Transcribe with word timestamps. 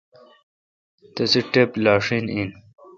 تسے 1.13 1.41
ٹپ 1.51 1.69
لاشین 1.83 2.25
این۔ 2.33 2.49